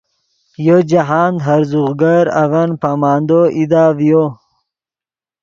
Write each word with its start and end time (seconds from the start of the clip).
یو 0.67 0.77
جاہند 0.89 1.35
ہرزوغ 1.45 1.91
گر 2.01 2.25
اڤن 2.41 2.69
پامندو 2.81 3.41
ایدا 3.55 3.83
ڤیو 3.97 4.23